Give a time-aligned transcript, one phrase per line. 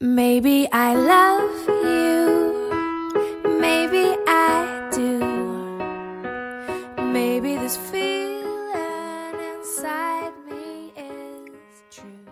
[0.00, 2.20] Maybe I love you.
[3.60, 5.20] Maybe I do.
[7.02, 12.26] Maybe this feeling inside me is true.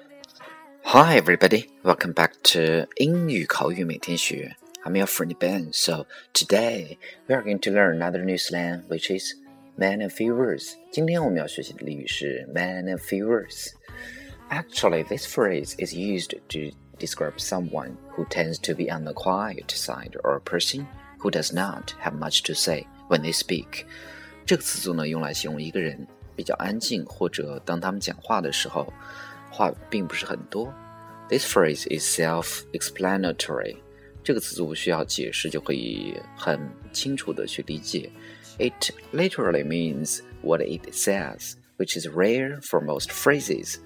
[0.00, 0.44] And if I
[0.84, 1.68] Hi, everybody.
[1.84, 4.56] Welcome back to 英语口语每天学.
[4.82, 5.72] I'm your friend Ben.
[5.72, 6.96] So today
[7.26, 9.34] we are going to learn another new slang, which is
[9.76, 13.74] "man of few words." 今天我们要学习的俚语是 "man of few words."
[14.50, 19.70] Actually, this phrase is used to describe someone who tends to be on the quiet
[19.70, 20.86] side or a person
[21.18, 23.86] who does not have much to say when they speak.
[24.44, 28.92] 这个词组呢，用来形容一个人比较安静，或者当他们讲话的时候，
[29.50, 30.74] 话并不是很多。
[31.28, 33.76] This phrase is self-explanatory.
[34.24, 36.58] 这个词组不需要解释就可以很
[36.92, 38.10] 清楚的去理解。
[38.58, 43.76] It literally means what it says, which is rare for most phrases.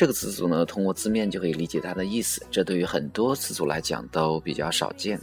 [0.00, 5.20] 这个词组呢，通过字面就可以理解它的意思，这对于很多词组来讲都比较少见。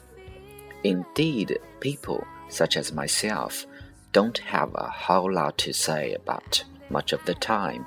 [0.82, 3.64] Indeed, people such as myself
[4.12, 7.86] don't have a whole lot to say about much of the time.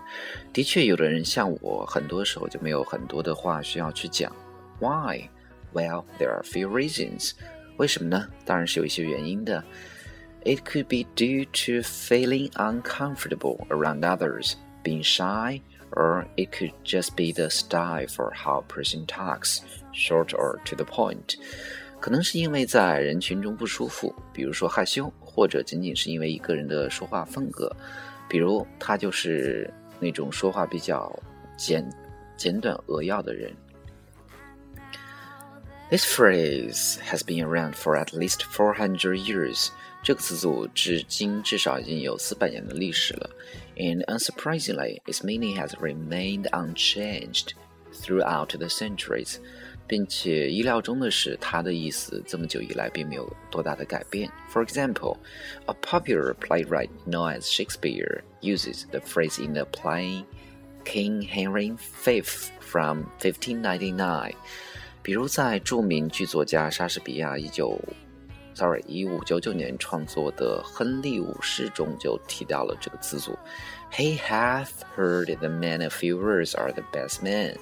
[0.52, 4.34] 的确，有的人像我，很多时候就没有很多的话需要去讲。
[4.78, 5.28] Why?
[5.74, 7.32] Well, there are a few reasons.
[7.76, 8.28] 为什么呢？
[8.44, 9.62] 当然是有一些原因的。
[10.44, 15.60] It could be due to feeling uncomfortable around others, being shy,
[15.92, 19.60] or it could just be the style for how a person talks,
[19.92, 21.36] short or to the point.
[21.98, 27.74] 可能是因为在人群中不舒服，比如说害羞，或者仅仅是因为一个人的说话风格，
[28.28, 31.10] 比如他就是那种说话比较
[31.56, 31.88] 简
[32.36, 33.50] 简短扼要的人。
[35.88, 39.70] This phrase has been around for at least 400 years.
[40.02, 43.30] 这个词组至今至少已经有四百年的历史了，
[43.76, 47.50] and unsurprisingly, its meaning has remained unchanged
[47.92, 49.38] throughout the centuries.
[49.88, 54.28] 并且意料中的是，它的意思这么久以来并没有多大的改变。
[54.52, 55.18] For example,
[55.66, 60.24] a popular playwright known as Shakespeare uses the phrase in the play
[60.84, 62.22] King Henry V
[62.58, 64.32] from 1599.
[65.02, 67.80] 比如在着名剧作家莎士比亚一九
[68.54, 73.36] ，sorry，一五九九年创作的《亨利五世》中就提到了这个词组。
[73.92, 77.56] He hath heard the men of few words are the best men。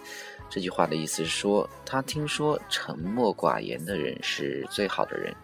[0.51, 5.35] 这句话的意思是说，他听说沉默寡言的人是最好的人。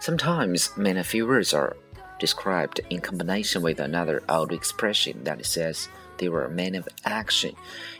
[0.00, 1.76] Sometimes men of few words are
[2.18, 7.52] described in combination with another old expression that says they were men of action。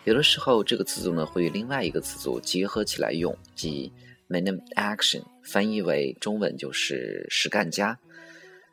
[0.04, 3.92] 有的时候，这个词组呢会与另外一个词组结合起来用，即
[4.33, 7.99] Men of action，翻译为中文就是实干家。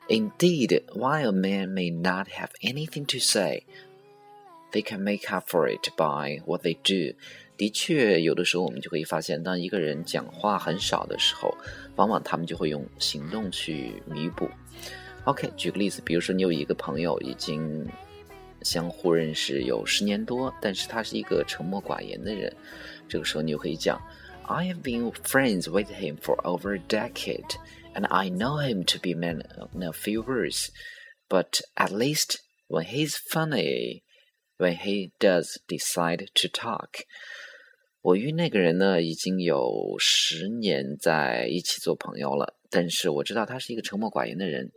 [0.09, 3.65] Indeed, while a man may not have anything to say,
[4.72, 7.16] they can make up for it by what they do。
[7.56, 11.54] 的确，有的时候我们就可以发现，当一个人讲话很少的时候，
[11.97, 14.48] 往往他们就会用行动去弥补。
[15.25, 17.87] OK，举个例子，比如说你有一个朋友已经
[18.62, 22.50] 相互认识有十年多，但是他是一个沉默寡言的人，
[23.06, 24.00] 这个时候你就可以讲
[24.50, 27.56] ，I have been friends with him for over a decade,
[27.94, 30.70] and I know him to be a man of few words,
[31.30, 32.38] but at least
[32.68, 34.03] when he's funny
[34.58, 37.06] when he does decide to talk。
[38.02, 44.72] 我与那个人呢已经有十年在一起做朋友了，但是我知道他是一个沉默寡言的人。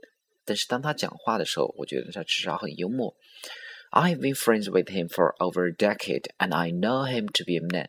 [0.45, 3.15] 但是当他讲话的时候，我觉得他至少很幽默。
[3.91, 7.61] I've been friends with him for over a decade, and I know him to be a
[7.61, 7.89] man,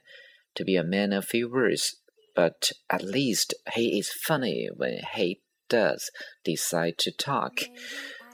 [0.54, 1.96] to be a man of few words,
[2.34, 6.10] but at least he is funny when he does
[6.44, 7.60] decide to talk.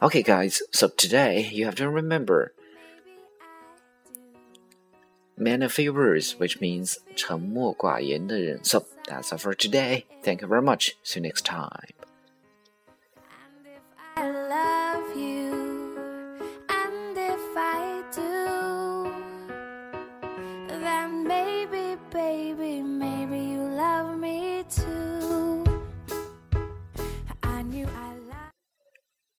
[0.03, 2.53] Okay, guys, so today you have to remember
[5.37, 8.63] man of few words, which means 沉默寡言的人.
[8.63, 10.05] So that's all for today.
[10.23, 10.97] Thank you very much.
[11.03, 11.95] See you next time.